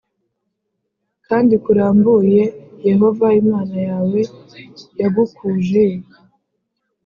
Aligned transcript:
kandi 1.27 1.53
kurambuye 1.63 2.41
Yehova 2.89 3.27
Imana 3.41 3.75
yawe 3.89 4.19
yagukujeyo. 4.99 6.01